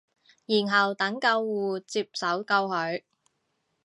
[0.47, 3.03] 然後等救護接手救佢